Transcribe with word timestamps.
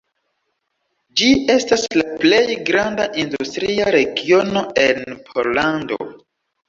Ĝi 1.21 1.27
estas 1.55 1.83
la 1.99 2.07
plej 2.23 2.41
granda 2.71 3.07
industria 3.25 3.93
regiono 3.99 4.65
en 4.87 5.15
Pollando. 5.29 6.01